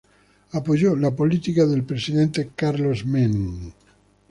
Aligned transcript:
Apoyó 0.53 0.95
la 0.95 1.11
política 1.15 1.67
del 1.67 1.83
presidente 1.83 2.49
Carlos 2.55 3.05
Menem. 3.05 3.71